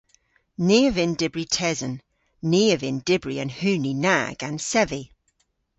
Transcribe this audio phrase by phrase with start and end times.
[0.67, 1.95] Ni a vynn dybri tesen.
[2.49, 5.03] Ni a vynn dybri an huni na gans sevi.